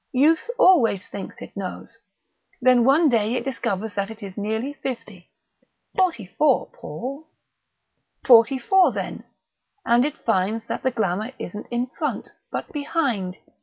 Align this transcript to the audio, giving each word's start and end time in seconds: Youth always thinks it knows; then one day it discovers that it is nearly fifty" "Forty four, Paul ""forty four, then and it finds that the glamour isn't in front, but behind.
Youth 0.13 0.49
always 0.57 1.07
thinks 1.07 1.43
it 1.43 1.55
knows; 1.55 1.99
then 2.59 2.83
one 2.85 3.07
day 3.07 3.35
it 3.35 3.45
discovers 3.45 3.93
that 3.93 4.09
it 4.09 4.23
is 4.23 4.35
nearly 4.35 4.73
fifty" 4.81 5.29
"Forty 5.95 6.25
four, 6.25 6.71
Paul 6.73 7.29
""forty 8.25 8.57
four, 8.57 8.91
then 8.91 9.25
and 9.85 10.03
it 10.03 10.17
finds 10.17 10.65
that 10.65 10.81
the 10.81 10.89
glamour 10.89 11.33
isn't 11.37 11.67
in 11.69 11.85
front, 11.85 12.29
but 12.51 12.73
behind. 12.73 13.37